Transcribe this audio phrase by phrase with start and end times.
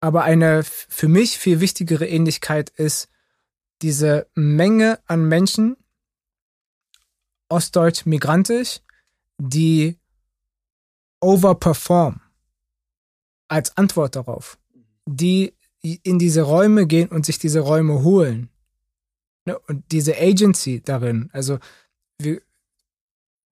[0.00, 3.08] Aber eine für mich viel wichtigere Ähnlichkeit ist
[3.82, 5.76] diese Menge an Menschen,
[7.48, 8.80] ostdeutsch, migrantisch,
[9.38, 9.98] die
[11.20, 12.20] overperform
[13.48, 14.58] als Antwort darauf,
[15.06, 18.50] die in diese Räume gehen und sich diese Räume holen.
[19.46, 21.58] Ne, und diese Agency darin, also
[22.18, 22.42] wir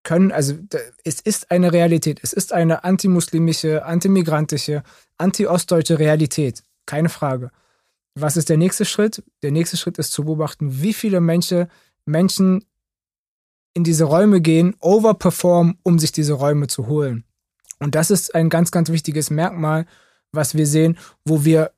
[0.02, 0.54] können, also
[1.04, 4.82] es ist eine Realität, es ist eine antimuslimische, antimigrantische,
[5.18, 7.50] anti-ostdeutsche Realität, keine Frage.
[8.14, 9.22] Was ist der nächste Schritt?
[9.42, 11.68] Der nächste Schritt ist zu beobachten, wie viele Menschen,
[12.04, 12.64] Menschen
[13.74, 17.24] in diese Räume gehen, overperform, um sich diese Räume zu holen.
[17.78, 19.86] Und das ist ein ganz, ganz wichtiges Merkmal,
[20.32, 21.72] was wir sehen, wo wir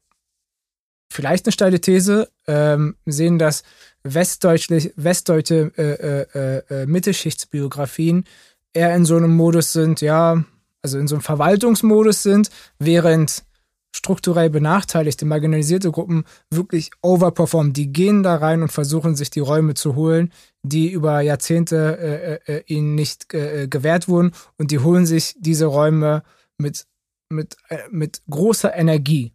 [1.13, 3.63] vielleicht eine steile These ähm, sehen, dass
[4.05, 8.25] westdeutsche, westdeutsche äh, äh, äh, Mittelschichtsbiografien
[8.73, 10.45] eher in so einem Modus sind, ja,
[10.83, 13.45] also in so einem Verwaltungsmodus sind, während
[13.93, 17.73] strukturell benachteiligte, marginalisierte Gruppen wirklich overperformen.
[17.73, 22.53] Die gehen da rein und versuchen, sich die Räume zu holen, die über Jahrzehnte äh,
[22.53, 24.33] äh, ihnen nicht äh, gewährt wurden.
[24.59, 26.23] Und die holen sich diese Räume
[26.59, 26.87] mit,
[27.31, 29.33] mit, äh, mit großer Energie.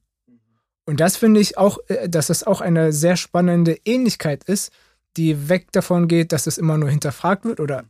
[0.86, 4.72] Und das finde ich auch, äh, dass es auch eine sehr spannende Ähnlichkeit ist,
[5.18, 7.86] die weg davon geht, dass es immer nur hinterfragt wird oder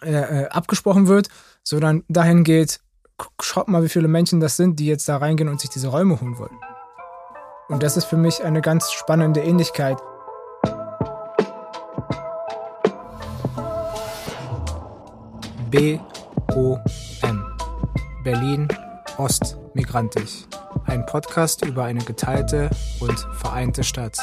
[0.00, 1.28] äh, abgesprochen wird,
[1.62, 2.80] sondern dahin geht,
[3.40, 6.20] schaut mal, wie viele Menschen das sind, die jetzt da reingehen und sich diese Räume
[6.20, 6.58] holen wollen.
[7.68, 9.98] Und das ist für mich eine ganz spannende Ähnlichkeit.
[15.70, 16.78] BOM
[18.22, 18.68] Berlin
[19.16, 20.44] Ostmigrantisch.
[20.86, 24.18] Ein Podcast über eine geteilte und vereinte Stadt.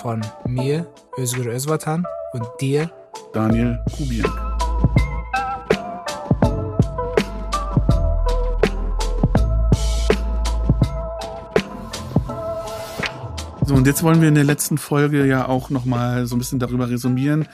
[0.00, 0.86] Von mir,
[1.18, 2.90] Özgür Özvatan, und dir,
[3.32, 4.30] Daniel Kubiak.
[13.64, 16.58] So, und jetzt wollen wir in der letzten Folge ja auch nochmal so ein bisschen
[16.58, 17.48] darüber resümieren.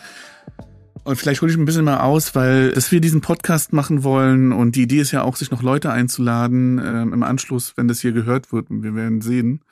[1.08, 4.52] Und vielleicht hole ich ein bisschen mal aus, weil dass wir diesen Podcast machen wollen
[4.52, 8.00] und die Idee ist ja auch, sich noch Leute einzuladen ähm, im Anschluss, wenn das
[8.00, 8.66] hier gehört wird.
[8.68, 9.62] Wir werden sehen.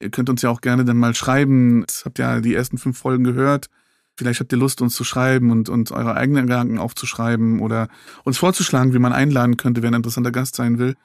[0.00, 1.82] Ihr könnt uns ja auch gerne dann mal schreiben.
[1.82, 3.68] Ihr habt ja die ersten fünf Folgen gehört.
[4.16, 7.86] Vielleicht habt ihr Lust, uns zu schreiben und, und eure eigenen Gedanken aufzuschreiben oder
[8.24, 10.96] uns vorzuschlagen, wie man einladen könnte, wer ein interessanter Gast sein will.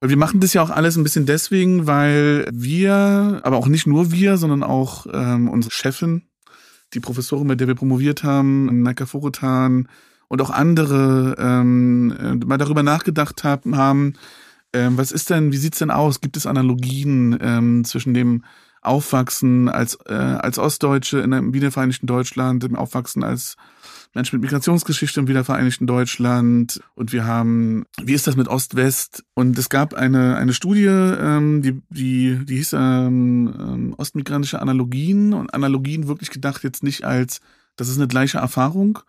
[0.00, 3.86] Weil wir machen das ja auch alles ein bisschen deswegen, weil wir, aber auch nicht
[3.86, 6.27] nur wir, sondern auch ähm, unsere Chefin,
[6.94, 9.88] die Professorin, mit der wir promoviert haben, Naika Forutan
[10.28, 14.14] und auch andere ähm, äh, mal darüber nachgedacht haben, haben
[14.72, 16.20] ähm, was ist denn, wie sieht's denn aus?
[16.20, 18.44] Gibt es Analogien ähm, zwischen dem
[18.82, 23.56] Aufwachsen als, äh, als Ostdeutsche in einem wiedervereinigten Deutschland, dem Aufwachsen als
[24.14, 26.80] Menschen mit Migrationsgeschichte im wiedervereinigten Deutschland.
[26.94, 29.24] Und wir haben, wie ist das mit Ost-West?
[29.34, 35.32] Und es gab eine, eine Studie, ähm, die, die, die hieß ähm, ähm, Ostmigrantische Analogien.
[35.34, 37.40] Und Analogien wirklich gedacht jetzt nicht als,
[37.76, 39.00] das ist eine gleiche Erfahrung,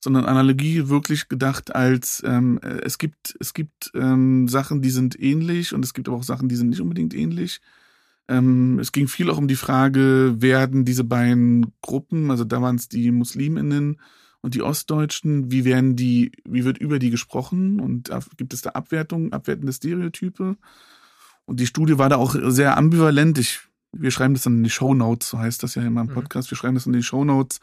[0.00, 5.72] sondern Analogie wirklich gedacht als ähm, es gibt es gibt ähm, Sachen, die sind ähnlich
[5.72, 7.60] und es gibt aber auch Sachen, die sind nicht unbedingt ähnlich.
[8.28, 12.76] Ähm, es ging viel auch um die Frage, werden diese beiden Gruppen, also da waren
[12.76, 14.00] es die Musliminnen
[14.46, 18.70] und die Ostdeutschen, wie werden die, wie wird über die gesprochen und gibt es da
[18.70, 20.56] Abwertungen, abwertende Stereotype?
[21.46, 23.38] Und die Studie war da auch sehr ambivalent.
[23.38, 23.58] Ich,
[23.90, 26.12] wir schreiben das dann in die Show Notes, so heißt das ja immer im mhm.
[26.12, 26.48] Podcast.
[26.48, 27.58] Wir schreiben das in die Show Notes.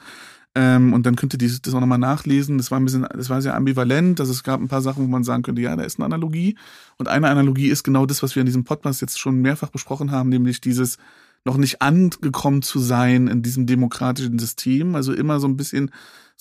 [0.56, 2.58] Ähm, und dann könnt ihr das, das auch nochmal nachlesen.
[2.58, 4.20] Das war ein bisschen, das war sehr ambivalent.
[4.20, 6.58] Also es gab ein paar Sachen, wo man sagen könnte, ja, da ist eine Analogie.
[6.98, 10.12] Und eine Analogie ist genau das, was wir in diesem Podcast jetzt schon mehrfach besprochen
[10.12, 10.98] haben, nämlich dieses
[11.46, 14.96] noch nicht angekommen zu sein in diesem demokratischen System.
[14.96, 15.92] Also immer so ein bisschen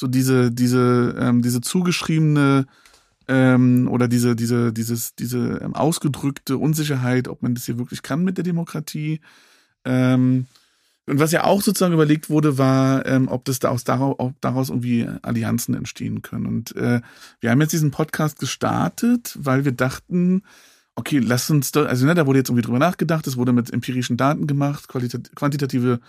[0.03, 2.67] so diese, diese, ähm, diese zugeschriebene
[3.29, 8.25] ähm, oder diese, diese, dieses, diese ähm, ausgedrückte Unsicherheit, ob man das hier wirklich kann
[8.25, 9.21] mit der Demokratie.
[9.85, 10.47] Ähm,
[11.07, 15.09] und was ja auch sozusagen überlegt wurde, war, ähm, ob das daraus, daraus, daraus irgendwie
[15.23, 16.47] Allianzen entstehen können.
[16.47, 17.01] Und äh,
[17.39, 20.43] wir haben jetzt diesen Podcast gestartet, weil wir dachten,
[20.97, 23.73] okay, lass uns doch, also ne, da wurde jetzt irgendwie drüber nachgedacht, es wurde mit
[23.73, 26.01] empirischen Daten gemacht, quantitative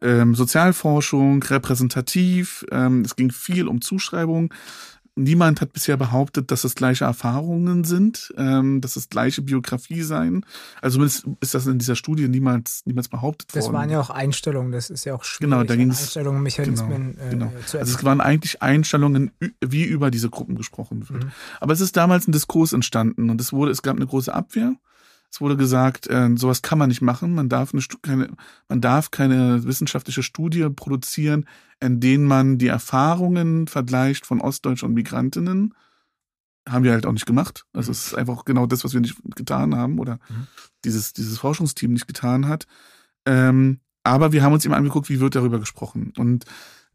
[0.00, 2.64] ähm, Sozialforschung, repräsentativ.
[2.70, 4.52] Ähm, es ging viel um Zuschreibung.
[5.18, 10.46] Niemand hat bisher behauptet, dass es gleiche Erfahrungen sind, ähm, dass es gleiche Biografie seien.
[10.80, 13.72] Also zumindest ist das in dieser Studie niemals, niemals behauptet das worden.
[13.72, 17.16] Das waren ja auch Einstellungen, das ist ja auch schwierig, genau, da ging's, Einstellungen, Mechanismen
[17.16, 17.52] genau, äh, genau.
[17.66, 21.24] zu Also es waren eigentlich Einstellungen, wie über diese Gruppen gesprochen wird.
[21.24, 21.30] Mhm.
[21.58, 24.76] Aber es ist damals ein Diskurs entstanden und es wurde, es gab eine große Abwehr.
[25.30, 27.34] Es wurde gesagt, äh, sowas kann man nicht machen.
[27.34, 28.30] Man darf, eine, keine,
[28.68, 31.46] man darf keine wissenschaftliche Studie produzieren,
[31.80, 35.74] in denen man die Erfahrungen vergleicht von Ostdeutschen und Migrantinnen
[36.68, 37.64] haben wir halt auch nicht gemacht.
[37.72, 40.46] Also es ist einfach genau das, was wir nicht getan haben oder mhm.
[40.84, 42.66] dieses, dieses Forschungsteam nicht getan hat.
[43.26, 46.12] Ähm, aber wir haben uns eben angeguckt, wie wird darüber gesprochen.
[46.16, 46.44] Und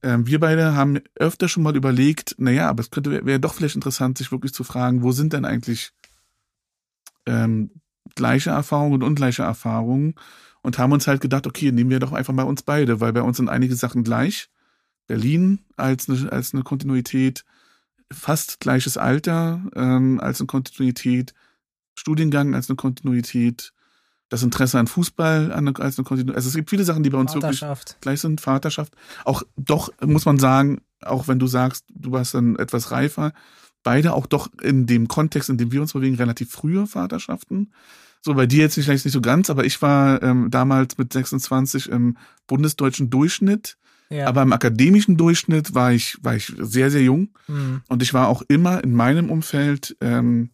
[0.02, 3.76] ähm, wir beide haben öfter schon mal überlegt, naja, aber es könnte wäre doch vielleicht
[3.76, 5.92] interessant, sich wirklich zu fragen, wo sind denn eigentlich
[7.26, 7.72] ähm,
[8.16, 10.16] gleiche Erfahrungen und ungleiche Erfahrungen
[10.62, 13.22] und haben uns halt gedacht, okay, nehmen wir doch einfach mal uns beide, weil bei
[13.22, 14.50] uns sind einige Sachen gleich.
[15.08, 17.44] Berlin als eine, als eine Kontinuität,
[18.12, 21.34] fast gleiches Alter ähm, als eine Kontinuität,
[21.96, 23.74] Studiengang als eine Kontinuität,
[24.30, 26.36] das Interesse an Fußball an, als eine Kontinuität.
[26.36, 27.64] Also es gibt viele Sachen, die bei uns wirklich
[28.02, 28.42] gleich sind.
[28.42, 28.96] Vaterschaft.
[29.26, 33.34] Auch doch, muss man sagen, auch wenn du sagst, du warst dann etwas reifer,
[33.84, 37.74] beide auch doch in dem Kontext, in dem wir uns bewegen, relativ frühe Vaterschaften.
[38.22, 41.90] So, bei dir jetzt vielleicht nicht so ganz, aber ich war ähm, damals mit 26
[41.90, 43.78] im bundesdeutschen Durchschnitt.
[44.10, 44.28] Ja.
[44.28, 47.30] Aber im akademischen Durchschnitt war ich, war ich sehr, sehr jung.
[47.48, 47.82] Mhm.
[47.88, 50.52] Und ich war auch immer in meinem Umfeld, ähm,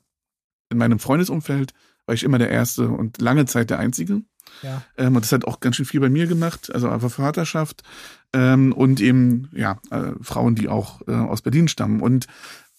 [0.69, 1.73] in meinem Freundesumfeld,
[2.05, 4.23] war ich immer der Erste und lange Zeit der Einzige.
[4.63, 4.81] Ja.
[4.97, 7.83] Ähm, und das hat auch ganz schön viel bei mir gemacht, also einfach Vaterschaft
[8.33, 12.01] ähm, und eben ja äh, Frauen, die auch äh, aus Berlin stammen.
[12.01, 12.27] Und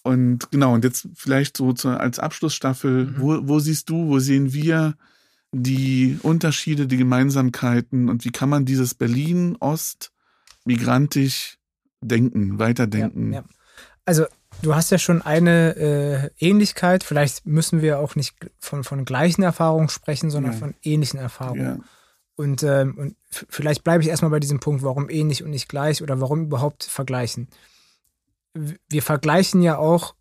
[0.03, 3.15] und genau, und jetzt vielleicht so zu, als Abschlussstaffel, mhm.
[3.17, 4.95] wo, wo siehst du, wo sehen wir
[5.51, 10.11] die Unterschiede, die Gemeinsamkeiten und wie kann man dieses Berlin-Ost
[10.65, 11.57] migrantisch
[12.01, 13.33] denken, weiterdenken?
[13.33, 13.45] Ja, ja.
[14.05, 14.25] Also
[14.61, 19.43] du hast ja schon eine äh, Ähnlichkeit, vielleicht müssen wir auch nicht von, von gleichen
[19.43, 20.57] Erfahrungen sprechen, sondern ja.
[20.57, 21.83] von ähnlichen Erfahrungen.
[22.35, 26.01] Und, ähm, und vielleicht bleibe ich erstmal bei diesem Punkt, warum ähnlich und nicht gleich
[26.01, 27.49] oder warum überhaupt vergleichen
[28.53, 30.15] wir vergleichen ja auch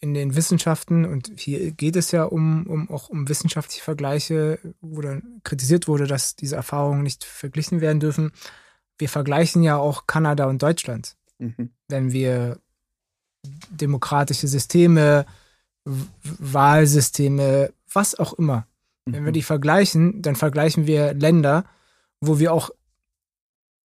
[0.00, 5.00] in den Wissenschaften, und hier geht es ja um, um auch um wissenschaftliche Vergleiche, wo
[5.00, 8.32] dann kritisiert wurde, dass diese Erfahrungen nicht verglichen werden dürfen.
[8.98, 11.70] Wir vergleichen ja auch Kanada und Deutschland, mhm.
[11.88, 12.58] wenn wir
[13.70, 15.26] demokratische Systeme,
[15.84, 18.66] Wahlsysteme, was auch immer.
[19.06, 19.12] Mhm.
[19.12, 19.34] Wenn wir mhm.
[19.34, 21.64] die vergleichen, dann vergleichen wir Länder,
[22.20, 22.70] wo wir auch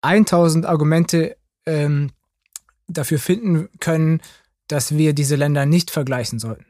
[0.01, 2.11] 1000 Argumente ähm,
[2.97, 4.21] dafür finden können,
[4.67, 6.65] dass wir diese Länder nicht vergleichen sollten.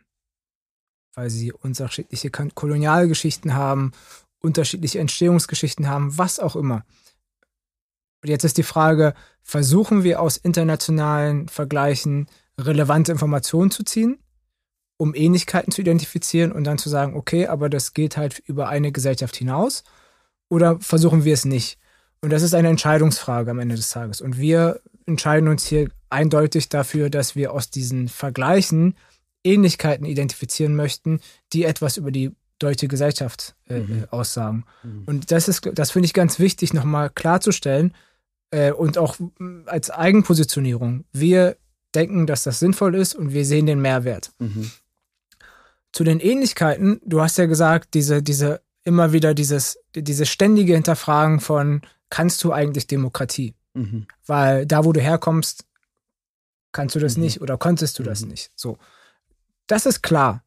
[1.14, 3.92] Weil sie unterschiedliche Kolonialgeschichten haben,
[4.40, 6.86] unterschiedliche Entstehungsgeschichten haben, was auch immer.
[8.22, 12.28] Und jetzt ist die Frage, versuchen wir aus internationalen Vergleichen
[12.58, 14.18] relevante Informationen zu ziehen,
[14.98, 18.92] um Ähnlichkeiten zu identifizieren und dann zu sagen, okay, aber das geht halt über eine
[18.92, 19.84] Gesellschaft hinaus,
[20.50, 21.80] oder versuchen wir es nicht?
[22.22, 24.22] Und das ist eine Entscheidungsfrage am Ende des Tages.
[24.22, 28.96] Und wir entscheiden uns hier eindeutig dafür, dass wir aus diesen Vergleichen
[29.44, 31.20] Ähnlichkeiten identifizieren möchten,
[31.52, 34.04] die etwas über die deutsche Gesellschaft äh, mhm.
[34.04, 34.64] Äh, aussagen.
[34.84, 35.04] Mhm.
[35.06, 37.94] Und das ist, das finde ich ganz wichtig, nochmal klarzustellen
[38.52, 41.04] äh, und auch mm, als Eigenpositionierung.
[41.12, 41.58] Wir
[41.94, 44.32] denken, dass das sinnvoll ist und wir sehen den Mehrwert.
[44.40, 44.72] Mhm.
[45.92, 51.40] Zu den Ähnlichkeiten, du hast ja gesagt, diese, diese immer wieder dieses, diese ständige Hinterfragen
[51.40, 53.56] von, kannst du eigentlich Demokratie?
[53.74, 54.08] Mhm.
[54.26, 55.66] Weil da, wo du herkommst,
[56.74, 57.24] kannst du das mhm.
[57.24, 58.30] nicht oder konntest du das mhm.
[58.30, 58.52] nicht.
[58.56, 58.78] So.
[59.68, 60.44] Das ist klar.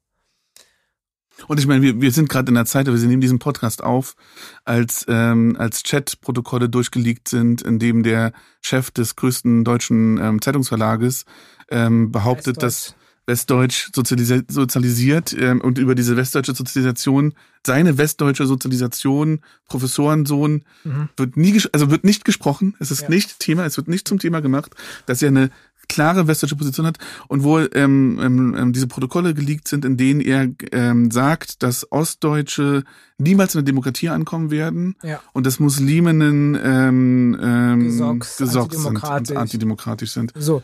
[1.49, 4.17] Und ich meine, wir, wir sind gerade in der Zeit, wir nehmen diesen Podcast auf,
[4.65, 8.33] als, ähm, als Chat-Protokolle durchgelegt sind, in dem der
[8.63, 11.27] Chef des größten deutschen ähm, Zeitungsverlages
[11.71, 12.95] ähm, behauptet, dass
[13.27, 17.35] Westdeutsch sozialisiert, sozialisiert ähm, und über diese westdeutsche Sozialisation,
[17.67, 21.09] seine westdeutsche Sozialisation, Professorensohn, mhm.
[21.17, 22.77] wird nie, also wird nicht gesprochen.
[22.79, 23.09] Es ist ja.
[23.11, 24.75] nicht Thema, es wird nicht zum Thema gemacht,
[25.07, 25.51] dass er eine
[25.89, 30.21] klare westdeutsche Position hat und wo ähm, ähm, ähm, diese Protokolle geleakt sind, in denen
[30.21, 32.85] er ähm, sagt, dass Ostdeutsche
[33.19, 35.21] niemals in der Demokratie ankommen werden ja.
[35.33, 39.29] und dass Musliminnen ähm, ähm, gesocks antidemokratisch.
[39.29, 40.33] sind und antidemokratisch sind.
[40.37, 40.63] So.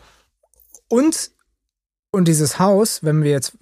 [0.87, 1.31] Und
[2.13, 3.57] und dieses Haus, wenn wir jetzt,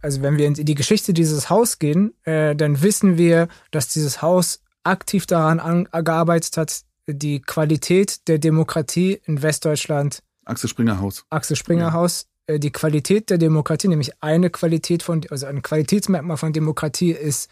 [0.00, 4.22] also wenn wir in die Geschichte dieses Haus gehen, äh, dann wissen wir, dass dieses
[4.22, 6.82] Haus aktiv daran an, gearbeitet hat,
[7.14, 10.22] die Qualität der Demokratie in Westdeutschland.
[10.44, 11.24] Axel Springer Haus.
[11.30, 11.92] Axel Springer ja.
[11.92, 12.26] Haus.
[12.46, 17.48] Äh, die Qualität der Demokratie, nämlich eine Qualität von, also ein Qualitätsmerkmal von Demokratie ist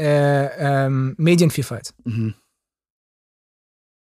[0.00, 1.94] äh, ähm, Medienvielfalt.
[2.04, 2.34] Mhm.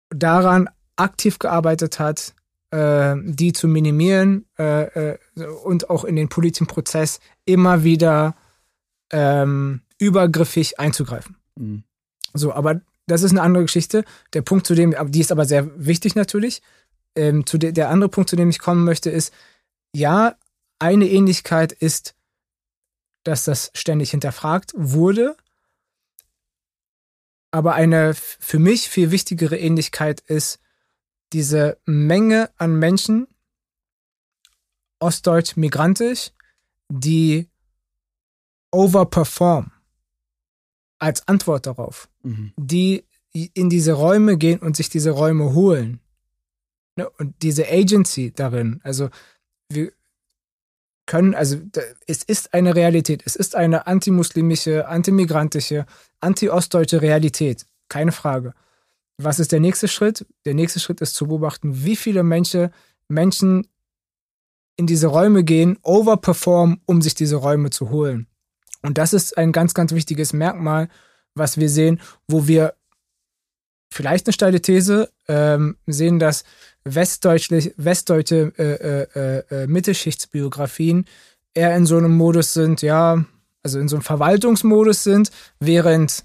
[0.10, 2.34] Daran aktiv gearbeitet hat,
[2.72, 5.18] äh, die zu minimieren äh, äh,
[5.64, 8.36] und auch in den politischen Prozess immer wieder
[9.12, 11.38] ähm, übergriffig einzugreifen.
[11.56, 11.84] Mhm.
[12.34, 14.06] So, aber das ist eine andere Geschichte.
[14.34, 16.62] Der Punkt, zu dem, die ist aber sehr wichtig natürlich.
[17.16, 19.34] Ähm, zu de, der andere Punkt, zu dem ich kommen möchte, ist,
[19.94, 20.36] ja,
[20.80, 22.16] eine Ähnlichkeit ist,
[23.24, 25.36] dass das ständig hinterfragt wurde.
[27.52, 30.60] Aber eine für mich viel wichtigere Ähnlichkeit ist,
[31.34, 33.28] diese Menge an Menschen,
[35.00, 36.32] ostdeutsch, migrantisch,
[36.90, 37.50] die
[38.72, 39.72] overperform
[41.00, 42.54] als Antwort darauf, Mhm.
[42.58, 46.00] die in diese Räume gehen und sich diese Räume holen.
[46.96, 47.10] Ne?
[47.10, 49.10] Und diese Agency darin, also
[49.70, 49.94] wir
[51.06, 51.58] können, also
[52.08, 55.86] es ist eine Realität, es ist eine antimuslimische, antimigrantische,
[56.20, 58.54] anti-ostdeutsche Realität, keine Frage.
[59.18, 60.26] Was ist der nächste Schritt?
[60.46, 62.70] Der nächste Schritt ist zu beobachten, wie viele Menschen,
[63.08, 63.68] Menschen
[64.76, 68.28] in diese Räume gehen, overperform, um sich diese Räume zu holen.
[68.82, 70.90] Und das ist ein ganz, ganz wichtiges Merkmal,
[71.36, 72.74] was wir sehen, wo wir
[73.92, 76.44] vielleicht eine steile These ähm, sehen, dass
[76.84, 81.06] westdeutschlich, westdeutsche äh, äh, äh, Mittelschichtsbiografien
[81.54, 83.24] eher in so einem Modus sind, ja,
[83.64, 86.24] also in so einem Verwaltungsmodus sind, während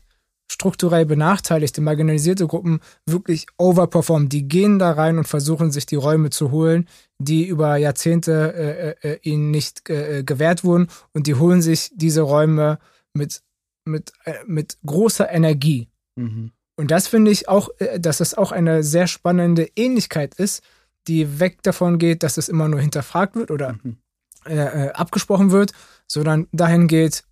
[0.49, 4.29] strukturell benachteiligte, marginalisierte Gruppen wirklich overperformen.
[4.29, 9.09] Die gehen da rein und versuchen, sich die Räume zu holen, die über Jahrzehnte äh,
[9.09, 10.89] äh, ihnen nicht äh, gewährt wurden.
[11.13, 12.79] Und die holen sich diese Räume
[13.13, 13.43] mit,
[13.87, 15.89] mit, äh, mit großer Energie.
[16.17, 16.53] Mhm.
[16.77, 20.63] Und das finde ich auch, äh, dass es auch eine sehr spannende Ähnlichkeit ist,
[21.09, 23.97] die weg davon geht, dass es immer nur hinterfragt wird oder Mhm.
[24.47, 25.73] äh, äh, abgesprochen wird,
[26.07, 27.25] sondern dahin geht,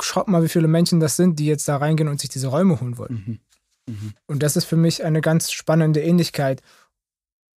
[0.00, 2.80] schaut mal, wie viele Menschen das sind, die jetzt da reingehen und sich diese Räume
[2.80, 3.40] holen wollen.
[3.86, 3.94] Mhm.
[3.94, 4.12] Mhm.
[4.26, 6.62] Und das ist für mich eine ganz spannende Ähnlichkeit.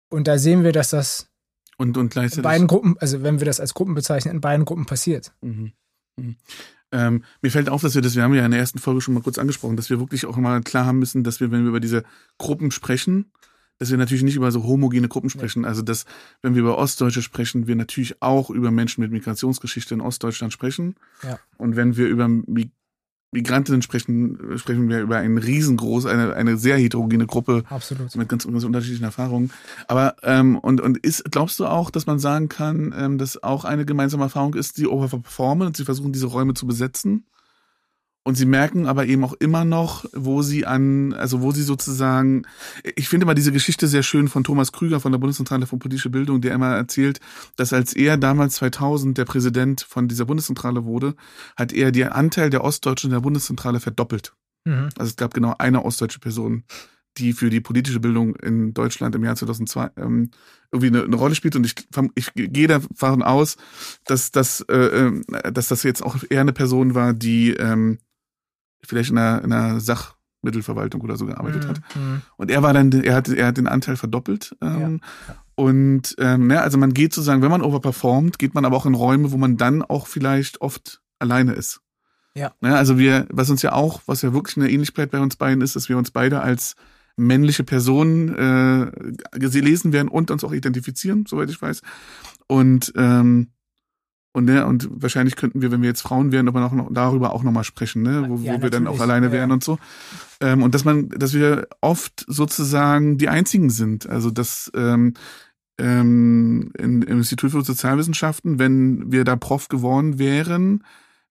[0.09, 1.27] Und da sehen wir, dass das
[1.77, 4.85] Und, und in beiden Gruppen, also wenn wir das als Gruppen bezeichnen, in beiden Gruppen
[4.85, 5.33] passiert.
[6.93, 9.15] Ähm, mir fällt auf, dass wir das, wir haben ja in der ersten Folge schon
[9.15, 11.69] mal kurz angesprochen, dass wir wirklich auch mal klar haben müssen, dass wir, wenn wir
[11.69, 12.03] über diese
[12.37, 13.31] Gruppen sprechen,
[13.79, 15.65] dass wir natürlich nicht über so homogene Gruppen sprechen.
[15.65, 16.05] Also, dass,
[16.43, 20.95] wenn wir über Ostdeutsche sprechen, wir natürlich auch über Menschen mit Migrationsgeschichte in Ostdeutschland sprechen.
[21.23, 21.39] Ja.
[21.57, 22.71] Und wenn wir über Mi
[23.33, 28.15] Migrantinnen sprechen, sprechen wir über eine riesengroße, eine, eine sehr heterogene Gruppe Absolut.
[28.15, 29.51] mit ganz, ganz unterschiedlichen Erfahrungen.
[29.87, 33.65] Aber ähm, und und ist glaubst du auch, dass man sagen kann, ähm, dass auch
[33.65, 37.25] eine gemeinsame Erfahrung ist, die overperformen und sie versuchen diese Räume zu besetzen
[38.23, 42.43] und sie merken aber eben auch immer noch, wo sie an, also wo sie sozusagen,
[42.95, 46.09] ich finde mal diese Geschichte sehr schön von Thomas Krüger von der Bundeszentrale für politische
[46.09, 47.19] Bildung, der immer erzählt,
[47.57, 51.15] dass als er damals 2000 der Präsident von dieser Bundeszentrale wurde,
[51.57, 54.33] hat er den Anteil der Ostdeutschen in der Bundeszentrale verdoppelt.
[54.65, 54.89] Mhm.
[54.97, 56.63] Also es gab genau eine ostdeutsche Person,
[57.17, 60.31] die für die politische Bildung in Deutschland im Jahr 2002 ähm,
[60.71, 61.55] irgendwie eine, eine Rolle spielt.
[61.55, 61.75] Und ich,
[62.15, 63.57] ich gehe davon aus,
[64.05, 67.99] dass, das, äh, ähm, dass das jetzt auch eher eine Person war, die ähm,
[68.85, 71.81] vielleicht in einer, in einer Sachmittelverwaltung oder so gearbeitet hat.
[71.95, 72.21] Mhm.
[72.37, 74.55] Und er war dann, er hat, er hat den Anteil verdoppelt.
[74.61, 75.01] Ähm,
[75.55, 78.95] Und ähm, ne, also man geht sozusagen, wenn man overperformt, geht man aber auch in
[78.95, 81.81] Räume, wo man dann auch vielleicht oft alleine ist.
[82.35, 82.53] Ja.
[82.59, 85.61] Ne, also wir, was uns ja auch, was ja wirklich eine Ähnlichkeit bei uns beiden
[85.61, 86.75] ist, dass wir uns beide als
[87.17, 91.83] männliche Personen äh, gelesen werden und uns auch identifizieren, soweit ich weiß.
[92.47, 93.52] Und ähm,
[94.33, 97.33] und, ne, und wahrscheinlich könnten wir, wenn wir jetzt Frauen wären, aber noch, noch darüber
[97.33, 98.25] auch nochmal sprechen, ne?
[98.27, 99.77] wo, Ja, wo wir dann auch alleine Ja, wären und so.
[100.41, 104.09] Ähm, und dass man, dass wir oft sozusagen die einzigen sind.
[104.09, 105.13] Also dass ähm,
[105.77, 110.83] ähm, in, im Institut für Sozialwissenschaften, wenn wir da Prof geworden wären,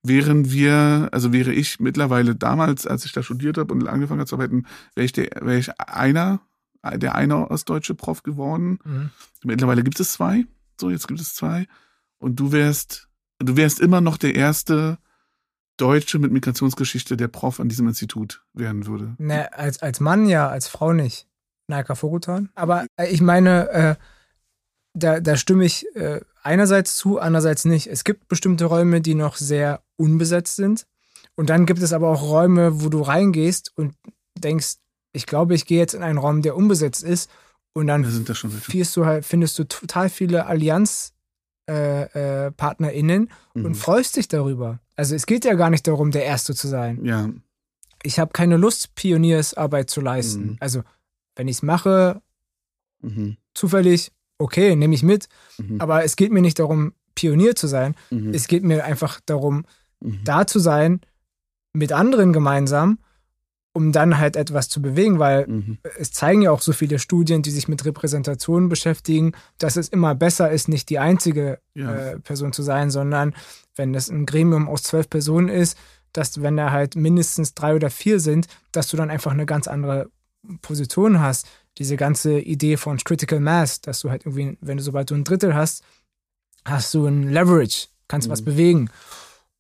[0.04, 4.28] wären wir, also wäre ich mittlerweile damals, als ich da studiert habe und angefangen habe
[4.28, 6.40] zu arbeiten, wäre ich der, wäre ich einer,
[6.94, 8.78] der eine ostdeutsche Prof geworden.
[8.84, 9.10] Mhm.
[9.42, 10.44] Mittlerweile gibt es zwei.
[10.80, 11.66] So, jetzt gibt es zwei.
[12.22, 13.08] Und du wärst,
[13.40, 14.98] du wärst immer noch der erste
[15.76, 19.16] Deutsche mit Migrationsgeschichte, der Prof an diesem Institut werden würde.
[19.18, 21.26] Ne, als, als Mann ja, als Frau nicht.
[21.66, 22.50] Naika Fogutan.
[22.54, 23.94] Aber äh, ich meine, äh,
[24.94, 27.88] da, da stimme ich äh, einerseits zu, andererseits nicht.
[27.88, 30.86] Es gibt bestimmte Räume, die noch sehr unbesetzt sind.
[31.34, 33.94] Und dann gibt es aber auch Räume, wo du reingehst und
[34.38, 34.74] denkst,
[35.12, 37.30] ich glaube, ich gehe jetzt in einen Raum, der unbesetzt ist.
[37.72, 41.14] Und dann Da sind da findest du halt, findest du total viele Allianz
[41.68, 43.74] äh, äh, PartnerInnen und Mhm.
[43.74, 44.80] freust dich darüber.
[44.96, 47.28] Also es geht ja gar nicht darum, der Erste zu sein Ja,
[48.02, 50.42] ich habe keine Lust, Pioniersarbeit zu leisten.
[50.42, 50.56] Mhm.
[50.60, 50.82] Also,
[51.36, 52.20] wenn ich es mache,
[53.00, 53.36] mhm.
[53.54, 55.28] zufällig, okay, nehme ich mit.
[55.58, 55.80] Mhm.
[55.80, 57.94] Aber es geht mir nicht darum, Pionier zu sein.
[58.10, 58.34] Mhm.
[58.34, 59.64] Es geht mir einfach darum,
[60.00, 60.20] Mhm.
[60.24, 61.00] da zu sein,
[61.72, 62.98] mit anderen gemeinsam,
[63.74, 65.78] um dann halt etwas zu bewegen, weil Mhm.
[65.98, 70.14] es zeigen ja auch so viele Studien, die sich mit Repräsentation beschäftigen, dass es immer
[70.14, 71.94] besser ist, nicht die einzige Ja.
[72.12, 73.34] äh, Person zu sein, sondern
[73.74, 75.78] wenn das ein Gremium aus zwölf Personen ist,
[76.12, 79.66] dass wenn da halt mindestens drei oder vier sind, dass du dann einfach eine ganz
[79.68, 80.10] andere
[80.60, 81.46] Position hast.
[81.78, 85.24] Diese ganze Idee von Critical Mass, dass du halt irgendwie, wenn du sobald du ein
[85.24, 85.82] Drittel hast,
[86.66, 88.44] hast du ein Leverage, kannst was Mhm.
[88.44, 88.90] bewegen.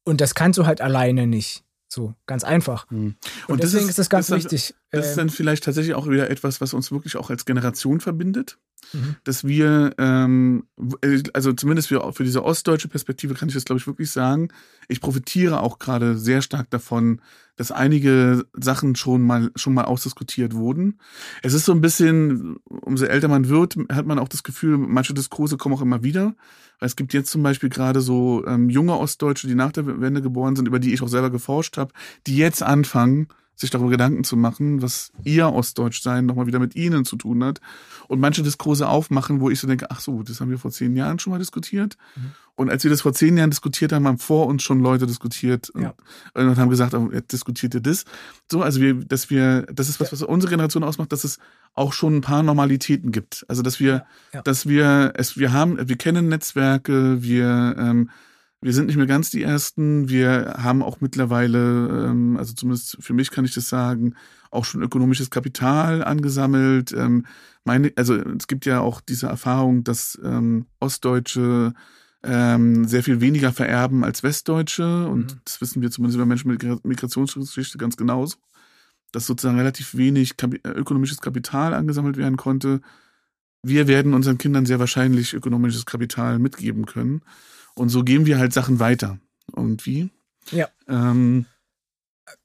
[0.04, 1.62] Und das kannst du halt alleine nicht.
[1.92, 2.88] So, ganz einfach.
[2.90, 2.98] Hm.
[2.98, 3.16] Und,
[3.48, 4.74] Und das deswegen ist- ist es ganz das dann- wichtig.
[4.90, 8.00] Das ist ähm, dann vielleicht tatsächlich auch wieder etwas, was uns wirklich auch als Generation
[8.00, 8.56] verbindet.
[8.92, 9.16] Mhm.
[9.24, 13.78] Dass wir, ähm, w- also zumindest für, für diese ostdeutsche Perspektive kann ich das, glaube
[13.78, 14.48] ich, wirklich sagen.
[14.88, 17.20] Ich profitiere auch gerade sehr stark davon,
[17.56, 20.98] dass einige Sachen schon mal, schon mal ausdiskutiert wurden.
[21.42, 25.14] Es ist so ein bisschen, umso älter man wird, hat man auch das Gefühl, manche
[25.14, 26.34] Diskurse kommen auch immer wieder.
[26.80, 30.56] Es gibt jetzt zum Beispiel gerade so ähm, junge Ostdeutsche, die nach der Wende geboren
[30.56, 31.92] sind, über die ich auch selber geforscht habe,
[32.26, 37.04] die jetzt anfangen, sich darüber Gedanken zu machen, was ihr Ostdeutschsein nochmal wieder mit ihnen
[37.04, 37.60] zu tun hat.
[38.08, 40.96] Und manche Diskurse aufmachen, wo ich so denke, ach so, das haben wir vor zehn
[40.96, 41.96] Jahren schon mal diskutiert.
[42.16, 42.32] Mhm.
[42.54, 45.70] Und als wir das vor zehn Jahren diskutiert haben, haben vor uns schon Leute diskutiert
[45.70, 45.94] und, Ja.
[46.34, 48.04] und haben gesagt, oh, jetzt diskutiert ihr das.
[48.50, 51.38] So, also wir, dass wir, das ist was, was unsere Generation ausmacht, dass es
[51.74, 53.46] auch schon ein paar Normalitäten gibt.
[53.48, 54.04] Also dass wir,
[54.34, 54.42] ja.
[54.42, 58.10] dass wir es, wir haben, wir kennen Netzwerke, wir, ähm,
[58.62, 60.08] wir sind nicht mehr ganz die Ersten.
[60.08, 64.14] Wir haben auch mittlerweile, ähm, also zumindest für mich kann ich das sagen,
[64.50, 66.92] auch schon ökonomisches Kapital angesammelt.
[66.92, 67.26] Ähm,
[67.64, 71.74] meine, also es gibt ja auch diese Erfahrung, dass ähm, Ostdeutsche
[72.24, 75.06] ähm, sehr viel weniger vererben als Westdeutsche.
[75.08, 75.40] Und Mhm.
[75.44, 78.36] das wissen wir zumindest über Menschen mit Migra- Migrationsgeschichte ganz genauso.
[79.10, 82.80] Dass sozusagen relativ wenig Kapi äh, ökonomisches Kapital angesammelt werden konnte.
[83.64, 87.22] Wir werden unseren Kindern sehr wahrscheinlich ökonomisches Kapital mitgeben können.
[87.74, 89.18] Und so geben wir halt Sachen weiter.
[89.52, 90.10] Und wie?
[90.50, 90.68] Ja.
[90.88, 91.46] Ähm,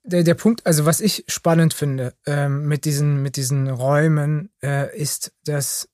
[0.03, 4.95] der, der Punkt, also was ich spannend finde ähm, mit, diesen, mit diesen Räumen, äh,
[4.97, 5.89] ist, dass,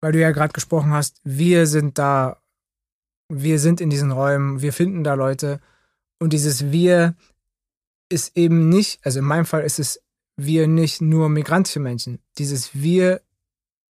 [0.00, 2.42] weil du ja gerade gesprochen hast, wir sind da,
[3.28, 5.60] wir sind in diesen Räumen, wir finden da Leute
[6.18, 7.14] und dieses Wir
[8.08, 10.02] ist eben nicht, also in meinem Fall ist es
[10.36, 12.18] wir nicht nur migrantische Menschen.
[12.38, 13.22] Dieses Wir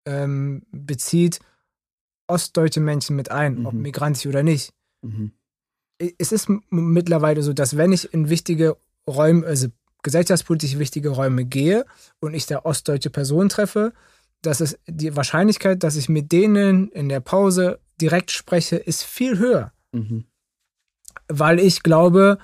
[0.04, 1.40] ähm, bezieht
[2.32, 3.82] ostdeutsche Menschen mit ein, ob Mhm.
[3.82, 4.72] migrantisch oder nicht
[5.02, 5.32] mhm.
[6.18, 9.68] es ist mittlerweile so, dass wenn ich in wichtige Räume, also
[10.02, 11.84] gesellschaftspolitisch wichtige Räume gehe
[12.20, 13.92] und ich da ostdeutsche Personen treffe,
[14.42, 19.38] dass es die Wahrscheinlichkeit, dass ich mit denen in der Pause direkt spreche, ist viel
[19.38, 19.72] höher.
[19.92, 20.24] Mhm.
[21.28, 22.38] Weil ich glaube,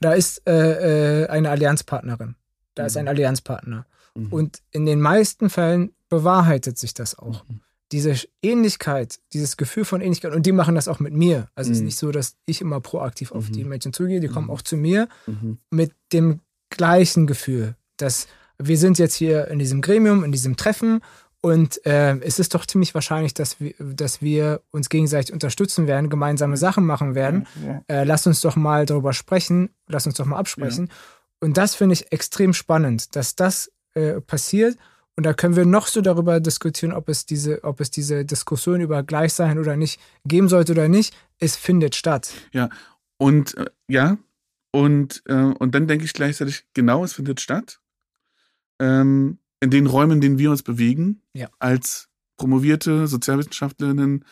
[0.00, 2.34] da ist äh, äh, eine Allianzpartnerin.
[2.74, 3.00] Da ist Mhm.
[3.02, 3.86] ein Allianzpartner.
[4.16, 4.32] Mhm.
[4.32, 7.44] Und in den meisten Fällen bewahrheitet sich das auch.
[7.48, 7.60] Mhm.
[7.92, 11.48] Diese Ähnlichkeit, dieses Gefühl von Ähnlichkeit, und die machen das auch mit mir.
[11.54, 11.86] Also es ist Mhm.
[11.86, 13.52] nicht so, dass ich immer proaktiv auf Mhm.
[13.52, 14.52] die Menschen zugehe, die kommen Mhm.
[14.52, 15.58] auch zu mir Mhm.
[15.70, 18.26] mit dem gleichen Gefühl, dass
[18.58, 21.00] wir sind jetzt hier in diesem Gremium, in diesem Treffen
[21.42, 26.10] und äh, es ist doch ziemlich wahrscheinlich, dass wir, dass wir uns gegenseitig unterstützen werden,
[26.10, 27.46] gemeinsame Sachen machen werden.
[27.64, 27.82] Ja.
[27.86, 30.90] Äh, lass uns doch mal darüber sprechen, lass uns doch mal absprechen.
[31.38, 34.76] Und das finde ich extrem spannend, dass das äh, passiert.
[35.16, 38.80] Und da können wir noch so darüber diskutieren, ob es diese, ob es diese Diskussion
[38.82, 41.16] über Gleichsein oder nicht geben sollte oder nicht.
[41.38, 42.32] Es findet statt.
[43.18, 44.18] Und äh, ja,
[44.72, 47.80] und, äh, und dann denke ich gleichzeitig, genau, es findet statt.
[48.78, 51.48] Ähm, in den Räumen, in denen wir uns bewegen, Ja.
[51.58, 54.22] als promovierte Sozialwissenschaftlerinnen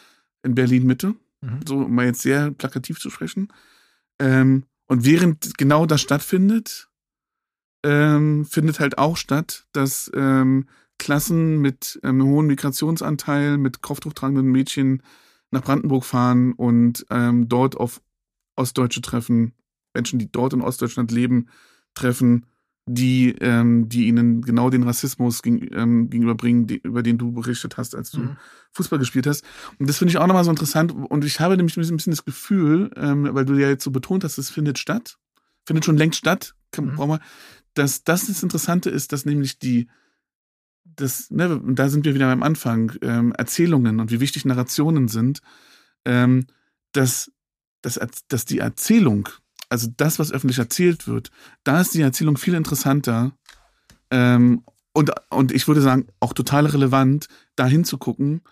[0.42, 1.60] in Berlin Mitte, Mhm.
[1.66, 3.48] so um mal jetzt sehr plakativ zu sprechen.
[4.18, 6.88] Ähm, und während genau das stattfindet,
[7.84, 10.66] ähm, findet halt auch statt, dass ähm,
[10.98, 15.02] Klassen mit ähm, einem hohen Migrationsanteil, mit kopftuchtragenden Mädchen
[15.50, 18.00] nach Brandenburg fahren und ähm, dort auf
[18.56, 19.52] Ostdeutsche treffen,
[19.94, 21.48] Menschen, die dort in Ostdeutschland leben,
[21.94, 22.46] treffen,
[22.86, 27.76] die, ähm, die ihnen genau den Rassismus gegen, ähm, gegenüberbringen, die, über den du berichtet
[27.76, 28.36] hast, als du Mhm.
[28.72, 29.44] Fußball gespielt hast.
[29.78, 30.92] Und das finde ich auch nochmal so interessant.
[30.92, 34.22] Und ich habe nämlich ein bisschen das Gefühl, ähm, weil du ja jetzt so betont
[34.24, 35.16] hast, es findet statt,
[35.66, 36.96] findet schon längst statt, kann, Mhm.
[36.96, 37.20] brauchen wir,
[37.74, 39.88] dass das das Interessante ist, dass nämlich die,
[40.84, 45.40] das, ne, da sind wir wieder beim Anfang, ähm, Erzählungen und wie wichtig Narrationen sind,
[46.04, 46.46] ähm,
[46.92, 47.32] dass,
[47.82, 49.28] dass, dass die Erzählung,
[49.68, 51.30] also das, was öffentlich erzählt wird,
[51.64, 53.32] da ist die Erzählung viel interessanter
[54.10, 58.42] ähm, und, und ich würde sagen, auch total relevant, da hinzugucken,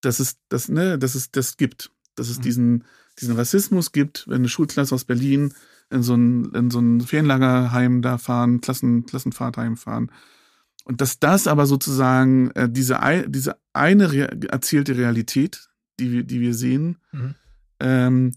[0.00, 1.92] dass es, das, ne, dass es das gibt.
[2.16, 2.42] Dass es Mhm.
[2.42, 2.84] diesen,
[3.20, 5.54] diesen Rassismus gibt, wenn eine Schulklasse aus Berlin
[5.92, 10.10] in so ein, in so ein Ferienlagerheim da fahren, Klassen, Klassenfahrtheim fahren.
[10.84, 15.68] Und dass das aber sozusagen äh, diese, diese eine rea erzählte Realität,
[16.00, 17.34] die wir, die wir sehen, Mhm.
[17.80, 18.32] ähm,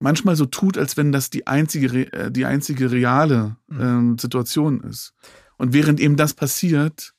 [0.00, 3.80] manchmal so tut, als wenn das die einzige, re- äh, die einzige reale Mhm.
[3.80, 5.12] ähm, Situation ist.
[5.56, 7.14] Und während eben das passiert,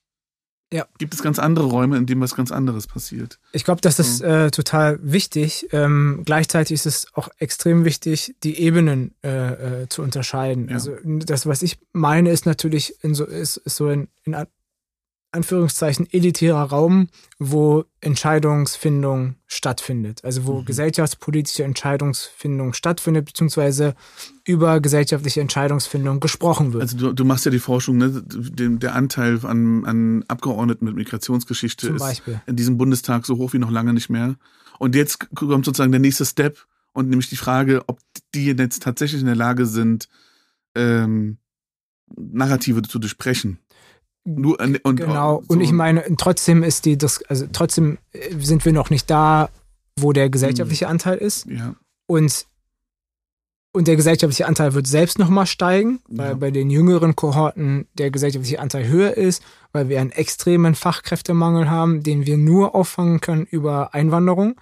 [0.74, 0.86] Ja.
[0.98, 3.40] gibt es ganz andere Räume, in denen was ganz anderes passiert.
[3.52, 5.68] Ich glaube, das ist äh, total wichtig.
[5.72, 10.68] Ähm, gleichzeitig ist es auch extrem wichtig, die Ebenen äh, äh, zu unterscheiden.
[10.70, 10.76] Ja.
[10.76, 14.36] Also das, was ich meine, ist natürlich in so, ist, ist so in, in
[15.36, 20.24] Anführungszeichen elitärer Raum, wo Entscheidungsfindung stattfindet.
[20.24, 20.66] Also wo mhm.
[20.66, 23.96] gesellschaftspolitische Entscheidungsfindung stattfindet, beziehungsweise
[24.46, 26.82] über gesellschaftliche Entscheidungsfindung gesprochen wird.
[26.82, 28.24] Also du, du machst ja die Forschung, ne?
[28.26, 32.42] Der Anteil an, an Abgeordneten mit Migrationsgeschichte Zum ist Beispiel.
[32.48, 34.36] in diesem Bundestag so hoch wie noch lange nicht mehr.
[34.80, 38.00] Und jetzt kommt sozusagen der nächste Step und nämlich die Frage, ob
[38.34, 40.08] die jetzt tatsächlich in der Lage sind,
[40.76, 41.38] ähm,
[42.16, 43.60] Narrative zu durchbrechen.
[44.28, 45.54] Nur, und, genau, so.
[45.54, 49.50] und ich meine, trotzdem ist die, das, also trotzdem äh, sind wir noch nicht da,
[50.00, 50.92] wo der gesellschaftliche hm.
[50.92, 51.46] Anteil ist.
[51.46, 51.76] Ja.
[52.08, 52.48] Und,
[53.72, 56.34] und der gesellschaftliche Anteil wird selbst nochmal steigen, weil ja.
[56.34, 62.02] bei den jüngeren Kohorten der gesellschaftliche Anteil höher ist, weil wir einen extremen Fachkräftemangel haben,
[62.02, 64.60] den wir nur auffangen können über Einwanderung.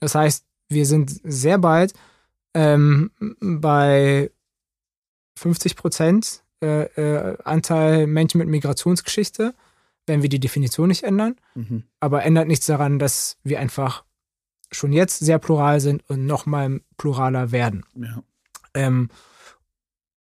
[0.00, 1.94] Das heißt, wir sind sehr bald
[2.54, 4.30] ähm, bei
[5.36, 9.54] 50 Prozent äh, äh, Anteil Menschen mit Migrationsgeschichte,
[10.06, 11.36] wenn wir die Definition nicht ändern.
[11.54, 11.84] Mhm.
[12.00, 14.04] Aber ändert nichts daran, dass wir einfach
[14.70, 17.84] schon jetzt sehr plural sind und nochmal pluraler werden.
[17.94, 18.22] Ja.
[18.74, 19.08] Ähm,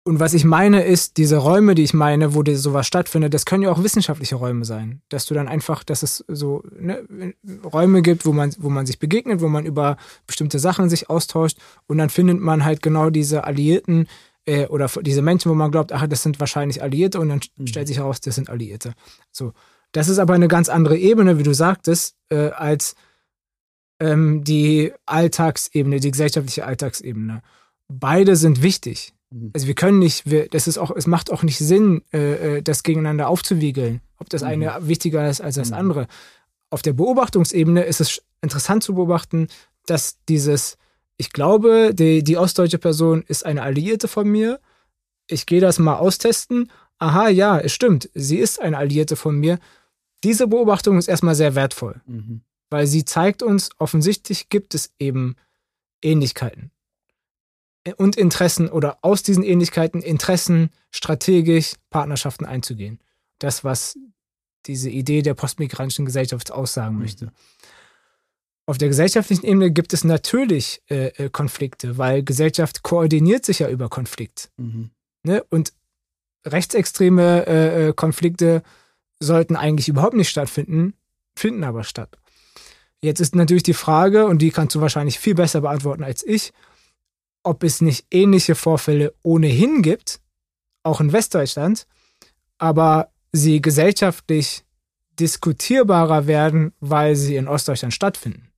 [0.03, 3.62] und was ich meine ist, diese Räume, die ich meine, wo sowas stattfindet, das können
[3.62, 5.03] ja auch wissenschaftliche Räume sein.
[5.11, 8.99] Dass du dann einfach, dass es so ne, Räume gibt, wo man, wo man sich
[8.99, 13.45] begegnet, wo man über bestimmte Sachen sich austauscht und dann findet man halt genau diese
[13.45, 14.09] Alliierten,
[14.46, 17.66] äh, oder diese Menschen, wo man glaubt, ach, das sind wahrscheinlich Alliierte und dann mhm.
[17.66, 18.94] stellt sich heraus, das sind Alliierte.
[19.33, 19.53] So.
[19.92, 22.94] Das ist aber eine ganz andere Ebene, wie du sagtest, äh, als
[23.98, 27.42] ähm, die Alltagsebene, die gesellschaftliche Alltagsebene.
[27.88, 29.12] Beide sind wichtig.
[29.31, 29.50] Mhm.
[29.53, 32.62] Also wir können nicht, wir, das ist auch, es macht auch nicht Sinn, äh, äh
[32.62, 34.88] das gegeneinander aufzuwiegeln, ob das eine mhm.
[34.88, 35.76] wichtiger ist als das mhm.
[35.76, 36.07] andere.
[36.70, 39.48] Auf der Beobachtungsebene ist es interessant zu beobachten,
[39.87, 40.79] dass dieses
[41.21, 44.59] ich glaube, die, die ostdeutsche Person ist eine Alliierte von mir.
[45.27, 46.73] Ich gehe das mal austesten.
[46.99, 48.09] Aha, ja, es stimmt.
[48.15, 49.59] Sie ist eine Alliierte von mir.
[50.25, 52.41] Diese Beobachtung ist erstmal sehr wertvoll, mhm.
[52.71, 55.37] weil sie zeigt uns, offensichtlich gibt es eben
[56.03, 56.71] Ähnlichkeiten
[57.99, 62.99] und Interessen oder aus diesen Ähnlichkeiten Interessen strategisch Partnerschaften einzugehen.
[63.39, 63.99] Das, was
[64.65, 67.03] diese Idee der postmigrantischen Gesellschaft aussagen mhm.
[67.03, 67.33] möchte.
[68.66, 73.68] Auf der gesellschaftlichen Ebene gibt es natürlich äh, äh, Konflikte, weil Gesellschaft koordiniert sich ja
[73.68, 74.51] über Konflikt.
[74.59, 74.90] Mhm.
[75.25, 75.42] Ne?
[75.51, 75.73] Und
[76.46, 78.62] rechtsextreme äh, äh, Konflikte
[79.18, 80.94] sollten eigentlich überhaupt nicht stattfinden,
[81.35, 82.16] finden aber statt.
[83.03, 86.53] Jetzt ist natürlich die Frage, und die kannst du wahrscheinlich viel besser beantworten als ich,
[87.42, 90.20] ob es nicht ähnliche Vorfälle ohnehin gibt,
[90.83, 91.87] auch in Westdeutschland,
[92.59, 94.64] aber sie gesellschaftlich
[95.18, 98.50] diskutierbarer werden, weil sie in Ostdeutschland stattfinden.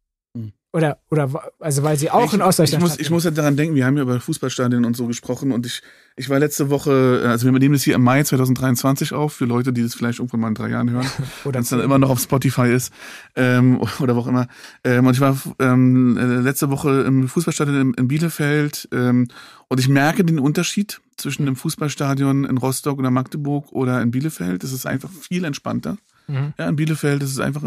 [0.74, 3.58] Oder, oder, also weil sie auch ich, in Ostdeutschland ich muss, ich muss ja daran
[3.58, 5.82] denken, wir haben ja über Fußballstadien und so gesprochen und ich,
[6.16, 9.74] ich war letzte Woche, also wir nehmen das hier im Mai 2023 auf, für Leute,
[9.74, 11.06] die das vielleicht irgendwann mal in drei Jahren hören,
[11.44, 12.90] wenn es dann immer noch auf Spotify ist,
[13.37, 14.48] ähm, oder wo auch immer.
[14.82, 19.28] Ähm, und ich war ähm, letzte Woche im Fußballstadion in, in Bielefeld ähm,
[19.68, 24.62] und ich merke den Unterschied zwischen dem Fußballstadion in Rostock oder Magdeburg oder in Bielefeld.
[24.62, 25.98] Das ist einfach viel entspannter.
[26.28, 26.54] Mhm.
[26.56, 27.62] Ja, in Bielefeld ist es einfach,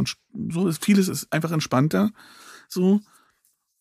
[0.50, 2.10] so ist vieles ist einfach entspannter
[2.68, 3.02] so.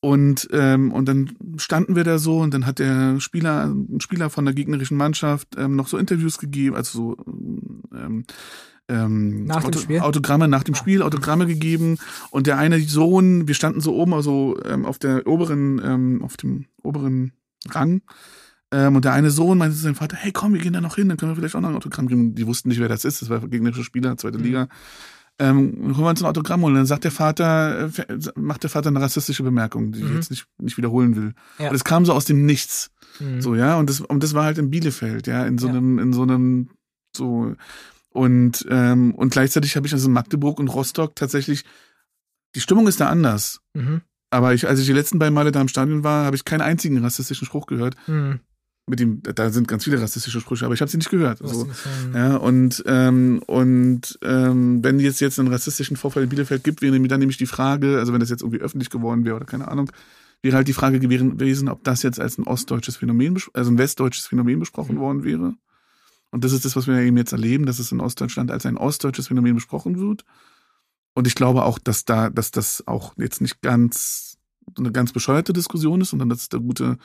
[0.01, 4.29] Und, ähm, und dann standen wir da so und dann hat der Spieler, ein Spieler
[4.29, 7.25] von der gegnerischen Mannschaft ähm, noch so Interviews gegeben, also so
[7.97, 8.27] ähm,
[8.89, 9.81] ähm, nach Auto?
[10.01, 10.77] Autogramme nach dem ah.
[10.79, 11.97] Spiel, Autogramme gegeben.
[12.31, 16.37] Und der eine Sohn, wir standen so oben, also ähm, auf der oberen, ähm, auf
[16.37, 17.33] dem oberen
[17.71, 18.03] Rang.
[18.73, 20.97] Ähm, und der eine Sohn meinte zu seinem Vater, hey komm, wir gehen da noch
[20.97, 22.35] hin, dann können wir vielleicht auch noch ein Autogramm geben.
[22.35, 24.45] Die wussten nicht, wer das ist, das war gegnerische Spieler, zweite mhm.
[24.45, 24.69] Liga
[25.39, 26.75] ähm, holen wir uns ein Autogramm holen.
[26.75, 30.09] Dann sagt der Vater, äh, macht der Vater eine rassistische Bemerkung, die mhm.
[30.09, 31.35] ich jetzt nicht, nicht wiederholen will.
[31.59, 31.71] Ja.
[31.71, 32.91] Und es kam so aus dem Nichts.
[33.19, 33.41] Mhm.
[33.41, 35.75] So, ja, und das, und das war halt in Bielefeld, ja, in so ja.
[35.75, 36.71] einem, in so einem,
[37.17, 37.55] so,
[38.11, 41.65] und, ähm, und gleichzeitig habe ich also in Magdeburg und Rostock tatsächlich,
[42.55, 43.61] die Stimmung ist da anders.
[43.75, 44.03] Mhm.
[44.31, 46.61] Aber ich, als ich die letzten beiden Male da im Stadion war, habe ich keinen
[46.61, 47.97] einzigen rassistischen Spruch gehört.
[48.07, 48.41] Mhm
[48.87, 51.39] mit dem, da sind ganz viele rassistische Sprüche, aber ich habe sie nicht gehört.
[51.43, 51.67] So.
[52.15, 57.01] Ja, und ähm, und ähm, wenn jetzt jetzt einen rassistischen Vorfall in Bielefeld gibt, wäre
[57.01, 59.91] dann nämlich die Frage, also wenn das jetzt irgendwie öffentlich geworden wäre oder keine Ahnung,
[60.43, 64.27] wäre halt die Frage gewesen, ob das jetzt als ein ostdeutsches Phänomen, also ein westdeutsches
[64.27, 65.01] Phänomen besprochen mhm.
[65.01, 65.55] worden wäre.
[66.31, 68.77] Und das ist das, was wir eben jetzt erleben, dass es in Ostdeutschland als ein
[68.77, 70.25] ostdeutsches Phänomen besprochen wird.
[71.15, 74.37] Und ich glaube auch, dass da, dass das auch jetzt nicht ganz
[74.77, 76.99] eine ganz bescheuerte Diskussion ist, sondern dass es da gute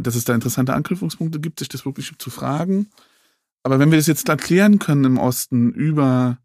[0.00, 2.88] dass es da interessante Anknüpfungspunkte gibt, sich das wirklich zu fragen.
[3.62, 6.38] Aber wenn wir das jetzt erklären können im Osten über,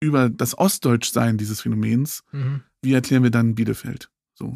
[0.00, 2.62] über das Ostdeutschsein dieses Phänomens, mhm.
[2.82, 4.10] wie erklären wir dann Bielefeld?
[4.34, 4.54] So.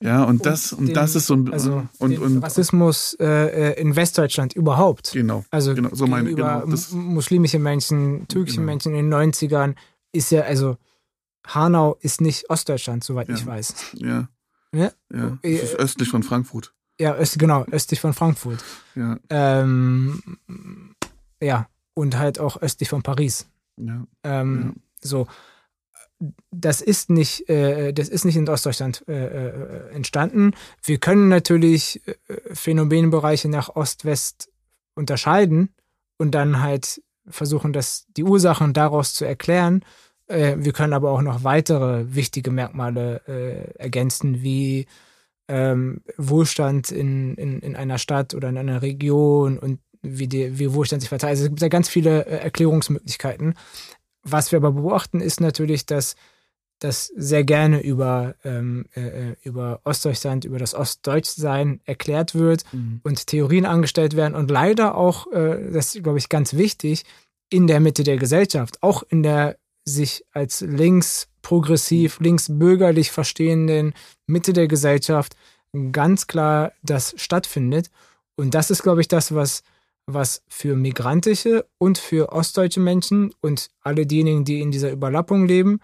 [0.00, 3.72] Ja, und, und das, und den, das ist so ein, also und, und, Rassismus äh,
[3.72, 5.12] äh, in Westdeutschland überhaupt.
[5.12, 5.44] Genau.
[5.50, 8.66] Also genau, so meine, genau, das, muslimische Menschen, türkische genau.
[8.66, 9.74] Menschen in den 90ern
[10.12, 10.76] ist ja, also
[11.46, 13.34] Hanau ist nicht Ostdeutschland, soweit Ja.
[13.34, 13.74] ich weiß.
[13.94, 14.28] Ja.
[14.72, 14.92] Ja?
[15.12, 15.38] Ja.
[15.42, 16.74] Äh, Das ist östlich von Frankfurt.
[16.98, 18.64] Ja, öst, genau, östlich von Frankfurt.
[18.94, 19.18] Ja.
[19.28, 20.22] Ähm,
[21.40, 23.48] ja, und halt auch östlich von Paris.
[23.76, 24.06] Ja.
[24.24, 25.26] Ähm, So,
[26.50, 30.52] das ist nicht, äh, das ist nicht in Ostdeutschland äh, äh, entstanden.
[30.82, 32.14] Wir können natürlich äh,
[32.54, 34.50] Phänomenbereiche nach Ost-West
[34.94, 35.74] unterscheiden
[36.16, 39.84] und dann halt versuchen, das, die Ursachen daraus zu erklären.
[40.26, 44.86] Äh, wir können aber auch noch weitere wichtige Merkmale äh, ergänzen, wie
[45.48, 50.72] ähm, Wohlstand in, in, in einer Stadt oder in einer Region und wie, die, wie
[50.72, 51.30] Wohlstand sich verteilt.
[51.30, 53.54] Also es gibt ja ganz viele äh, Erklärungsmöglichkeiten.
[54.22, 56.16] Was wir aber beobachten, ist natürlich, dass
[56.78, 63.00] das sehr gerne über, ähm, äh, äh, über Ostdeutschland, über das Ostdeutschsein erklärt wird Mhm.
[63.02, 67.04] und Theorien angestellt werden und leider auch, äh, das ist, glaube ich, ganz wichtig,
[67.48, 73.94] in der Mitte der Gesellschaft, auch in der sich als links progressiv, links bürgerlich verstehenden
[74.26, 75.36] Mitte der Gesellschaft
[75.92, 77.88] ganz klar das stattfindet.
[78.34, 79.62] Und das ist, glaube ich, das, was,
[80.06, 85.78] was für migrantische und für ostdeutsche Menschen und alle diejenigen, die in dieser Überlappung leben,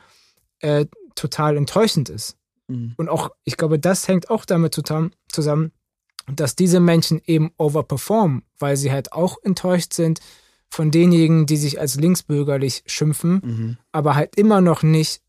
[0.59, 2.37] äh, total enttäuschend ist.
[2.67, 2.95] Mhm.
[2.97, 5.71] Und auch, ich glaube, das hängt auch damit zusammen,
[6.27, 10.19] dass diese Menschen eben overperformen, weil sie halt auch enttäuscht sind
[10.69, 13.77] von denjenigen, die sich als linksbürgerlich schimpfen, Mhm.
[13.93, 15.23] aber halt immer noch nicht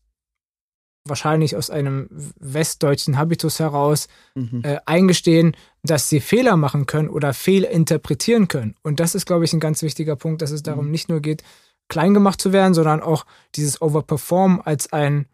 [1.06, 2.08] wahrscheinlich aus einem
[2.40, 4.62] westdeutschen Habitus heraus Mhm.
[4.64, 8.74] äh, eingestehen, dass sie Fehler machen können oder fehlinterpretieren können.
[8.82, 10.90] Und das ist, glaube ich, ein ganz wichtiger Punkt, dass es darum Mhm.
[10.90, 11.42] nicht nur geht,
[11.88, 15.26] klein gemacht zu werden, sondern auch dieses Overperform als ein,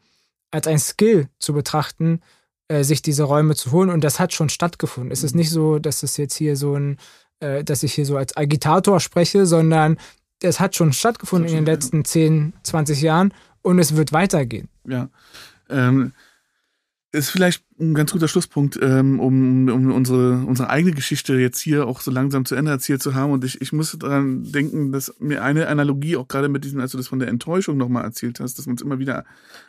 [0.50, 2.20] als ein Skill zu betrachten,
[2.68, 3.90] äh, sich diese Räume zu holen.
[3.90, 5.12] Und das hat schon stattgefunden.
[5.12, 5.38] Es ist Mhm.
[5.40, 6.98] nicht so, dass es jetzt hier so ein,
[7.38, 9.98] äh, dass ich hier so als Agitator spreche, sondern
[10.42, 11.72] es hat schon stattgefunden in den Ja.
[11.74, 14.68] letzten 10, 20 Jahren und es wird weitergehen.
[14.88, 15.09] Ja.
[15.70, 16.12] Ähm,
[17.12, 21.88] ist vielleicht ein ganz guter Schlusspunkt, ähm, um, um unsere, unsere eigene Geschichte jetzt hier
[21.88, 23.33] auch so langsam zu Ende erzählt zu haben.
[23.33, 26.92] Und ich, ich musste daran denken, dass mir eine Analogie auch gerade mit diesem, als
[26.92, 29.24] du das von der Enttäuschung nochmal erzählt hast, dass man es immer wieder,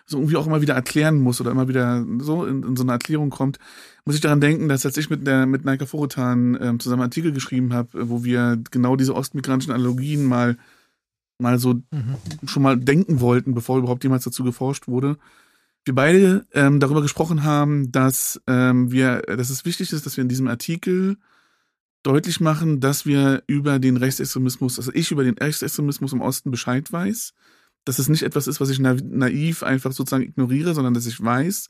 [0.06, 2.92] so irgendwie auch immer wieder erklären muss oder immer wieder so in, in so eine
[2.92, 3.58] Erklärung kommt,
[4.06, 7.10] muss ich daran denken, dass als ich mit der mit Naika Forotan ähm, zusammen einen
[7.10, 10.58] Artikel geschrieben habe, wo wir genau diese ostmigrantischen Analogien mal
[11.40, 11.82] mal so
[12.46, 15.18] schon mal denken wollten, bevor überhaupt jemals dazu geforscht wurde.
[15.84, 20.22] Wir beide ähm, darüber gesprochen haben, dass ähm, wir, dass es wichtig ist, dass wir
[20.22, 21.18] in diesem Artikel
[22.04, 26.92] deutlich machen, dass wir über den Rechtsextremismus, also ich über den Rechtsextremismus im Osten Bescheid
[26.92, 27.34] weiß,
[27.86, 31.22] dass es nicht etwas ist, was ich na naiv einfach sozusagen ignoriere, sondern dass ich
[31.22, 31.70] weiß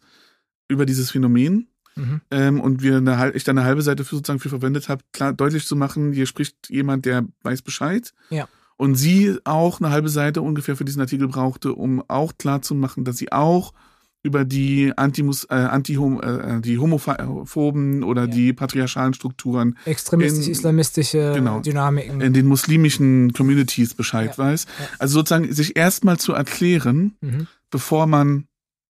[0.67, 2.21] über dieses Phänomen Mhm.
[2.31, 5.33] ähm, und wir eine, ich da eine halbe Seite für sozusagen für verwendet habe, klar
[5.33, 8.13] deutlich zu machen, hier spricht jemand, der weiß Bescheid.
[8.29, 8.47] Ja.
[8.77, 12.73] Und sie auch eine halbe Seite ungefähr für diesen Artikel brauchte, um auch klar zu
[12.73, 13.73] machen, dass sie auch
[14.23, 18.27] über die Antimus, äh, Anti äh, die homophoben oder Ja.
[18.27, 21.59] die patriarchalen Strukturen Extremistisch-islamistische Genau.
[21.61, 22.21] Dynamiken.
[22.21, 24.37] in den muslimischen Communities Bescheid Ja.
[24.37, 24.65] weiß.
[24.65, 24.85] Ja.
[24.99, 27.47] Also sozusagen sich erstmal zu erklären, mhm.
[27.69, 28.45] bevor man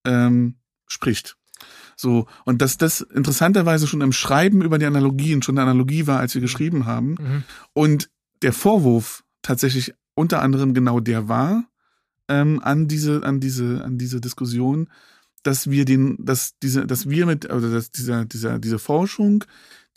[0.05, 0.55] ähm,
[0.87, 1.37] spricht.
[1.95, 6.19] So, und dass das interessanterweise schon im Schreiben über die Analogien schon eine Analogie war,
[6.19, 7.11] als wir geschrieben haben.
[7.11, 7.43] Mhm.
[7.73, 8.09] Und
[8.41, 11.63] der Vorwurf tatsächlich unter anderem genau der war
[12.27, 14.89] ähm, an diese, an diese, an diese Diskussion,
[15.43, 19.43] dass wir den, dass diese, dass wir mit, also dass dieser, dieser, diese Forschung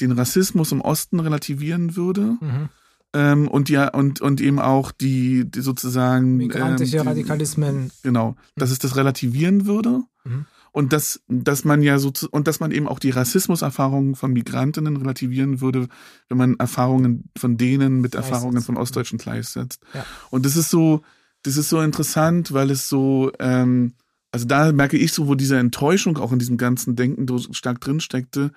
[0.01, 2.69] den Rassismus im Osten relativieren würde Mhm.
[3.13, 7.91] ähm, und ja und und eben auch die, die sozusagen Migrantische ähm, die, Radikalismen.
[8.03, 10.03] Genau, dass es das relativieren würde.
[10.25, 10.47] Mhm.
[10.73, 14.97] Und dass, dass man ja so und dass man eben auch die Rassismuserfahrungen von Migrantinnen
[14.97, 15.87] relativieren würde,
[16.29, 18.17] wenn man Erfahrungen von denen mit.
[18.17, 19.81] Erfahrungen von Ostdeutschen gleichsetzt.
[19.95, 20.05] Ja.
[20.31, 21.03] Und das ist so,
[21.45, 23.93] das ist so interessant, weil es so, ähm,
[24.35, 27.81] also da merke ich so, wo diese Enttäuschung auch in diesem ganzen Denken so stark
[27.81, 28.51] drin steckte,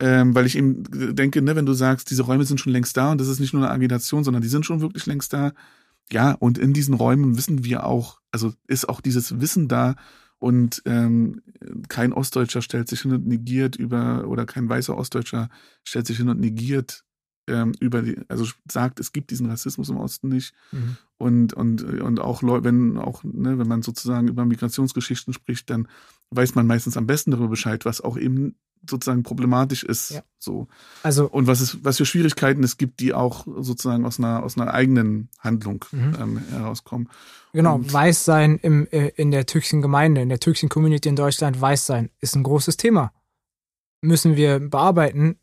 [0.00, 0.82] ähm, weil ich eben
[1.14, 3.54] denke, ne, wenn du sagst, diese Räume sind schon längst da und das ist nicht
[3.54, 5.52] nur eine Agitation, sondern die sind schon wirklich längst da.
[6.10, 9.94] Ja, und in diesen Räumen wissen wir auch, also ist auch dieses Wissen da
[10.40, 11.42] und ähm,
[11.88, 15.48] kein Ostdeutscher stellt sich hin und negiert über, oder kein weißer Ostdeutscher
[15.84, 17.04] stellt sich hin und negiert
[17.46, 20.54] ähm, über die, also sagt, es gibt diesen Rassismus im Osten nicht.
[20.72, 20.96] Mhm.
[21.18, 25.88] Und, und, und auch wenn auch, ne, wenn man sozusagen über Migrationsgeschichten spricht, dann
[26.30, 28.56] weiß man meistens am besten darüber Bescheid, was auch eben
[28.88, 30.10] sozusagen problematisch ist.
[30.10, 30.22] Ja.
[30.38, 30.68] So.
[31.02, 34.58] Also, Und was es, was für Schwierigkeiten es gibt, die auch sozusagen aus einer, aus
[34.58, 36.16] einer eigenen Handlung Mhm.
[36.20, 37.08] ähm, herauskommen.
[37.54, 41.16] genau, Und- weiß sein im, äh, in der türkischen Gemeinde, in der türkischen Community in
[41.16, 43.12] Deutschland, weiß sein, ist ein großes Thema.
[44.02, 45.36] Müssen wir bearbeiten.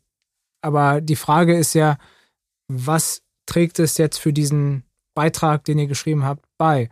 [0.62, 1.98] Aber die Frage ist ja,
[2.68, 6.88] was trägt es jetzt für diesen Beitrag, den ihr geschrieben habt, bei?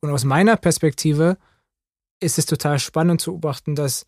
[0.00, 1.36] Und aus meiner Perspektive
[2.20, 4.06] ist es total spannend zu beobachten, dass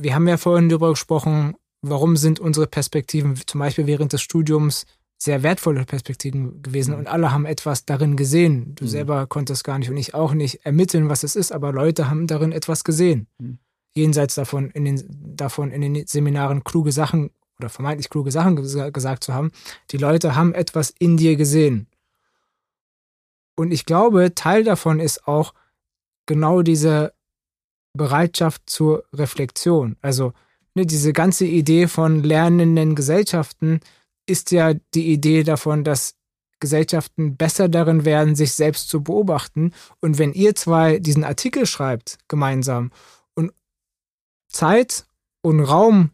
[0.00, 4.86] wir haben ja vorhin darüber gesprochen, warum sind unsere Perspektiven zum Beispiel während des Studiums
[5.20, 8.76] sehr wertvolle Perspektiven gewesen und alle haben etwas darin gesehen.
[8.76, 8.88] Du mhm.
[8.88, 12.28] selber konntest gar nicht und ich auch nicht ermitteln, was es ist, aber Leute haben
[12.28, 13.26] darin etwas gesehen.
[13.38, 13.58] Mhm.
[13.96, 15.02] Jenseits davon in den,
[15.36, 18.56] davon in den Seminaren kluge Sachen oder vermeintlich kluge Sachen
[18.92, 19.50] gesagt zu haben.
[19.90, 21.86] Die Leute haben etwas in dir gesehen.
[23.56, 25.52] Und ich glaube, Teil davon ist auch
[26.26, 27.12] genau diese
[27.94, 29.96] Bereitschaft zur Reflexion.
[30.00, 30.32] Also
[30.74, 33.80] ne, diese ganze Idee von lernenden Gesellschaften
[34.26, 36.14] ist ja die Idee davon, dass
[36.60, 39.72] Gesellschaften besser darin werden, sich selbst zu beobachten.
[40.00, 42.92] Und wenn ihr zwei diesen Artikel schreibt, gemeinsam,
[43.34, 43.52] und
[44.48, 45.06] Zeit
[45.42, 46.10] und Raum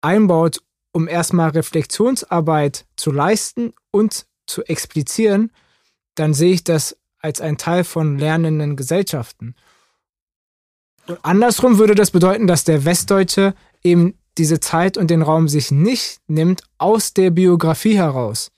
[0.00, 5.52] einbaut, um erstmal Reflexionsarbeit zu leisten und zu explizieren,
[6.14, 9.54] dann sehe ich das als ein Teil von lernenden Gesellschaften.
[11.06, 15.70] Und andersrum würde das bedeuten, dass der Westdeutsche eben diese Zeit und den Raum sich
[15.70, 18.52] nicht nimmt aus der Biografie heraus.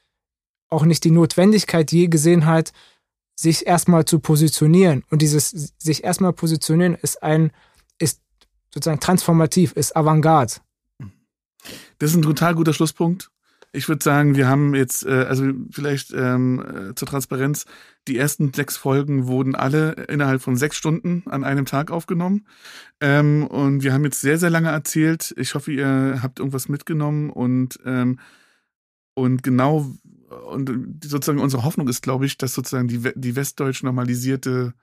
[0.69, 2.73] Auch nicht die Notwendigkeit je gesehen hat,
[3.35, 5.05] sich erstmal zu positionieren.
[5.11, 7.51] Und dieses sich erstmal positionieren ist ein,
[7.99, 8.21] ist
[8.73, 10.55] sozusagen transformativ, ist Avantgarde.
[11.99, 13.31] Das ist ein total guter Schlusspunkt.
[13.73, 17.67] Ich würde sagen, wir haben jetzt, äh, also vielleicht ähm, äh, zur Transparenz,
[18.09, 22.47] die ersten sechs Folgen wurden alle innerhalb von sechs Stunden an einem Tag aufgenommen.
[23.01, 25.33] Ähm, und wir haben jetzt sehr, sehr lange erzählt.
[25.37, 28.19] Ich hoffe, ihr habt irgendwas mitgenommen und, ähm,
[29.15, 29.93] und genau,
[30.49, 34.75] und sozusagen unsere Hoffnung ist, glaube ich, dass sozusagen die, die westdeutsch normalisierte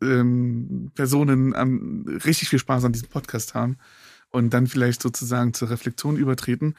[0.00, 3.76] ähm, Personen ähm, richtig viel Spaß an diesem Podcast haben
[4.30, 6.74] und dann vielleicht sozusagen zur Reflexion übertreten.